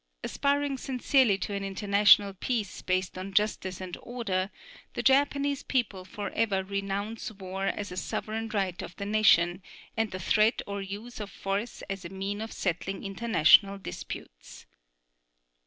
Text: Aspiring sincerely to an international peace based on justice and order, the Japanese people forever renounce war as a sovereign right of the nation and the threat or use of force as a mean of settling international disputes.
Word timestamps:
Aspiring 0.23 0.79
sincerely 0.79 1.37
to 1.37 1.53
an 1.53 1.63
international 1.63 2.33
peace 2.33 2.81
based 2.81 3.19
on 3.19 3.35
justice 3.35 3.79
and 3.79 3.95
order, 4.01 4.49
the 4.95 5.03
Japanese 5.03 5.61
people 5.61 6.05
forever 6.05 6.63
renounce 6.63 7.31
war 7.33 7.67
as 7.67 7.91
a 7.91 7.97
sovereign 7.97 8.49
right 8.51 8.81
of 8.81 8.95
the 8.95 9.05
nation 9.05 9.61
and 9.95 10.09
the 10.09 10.17
threat 10.17 10.63
or 10.65 10.81
use 10.81 11.19
of 11.19 11.29
force 11.29 11.83
as 11.87 12.03
a 12.03 12.09
mean 12.09 12.41
of 12.41 12.51
settling 12.51 13.03
international 13.03 13.77
disputes. 13.77 14.65